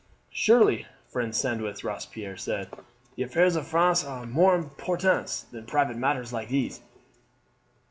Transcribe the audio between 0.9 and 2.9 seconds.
friend Sandwith," Robespierre said,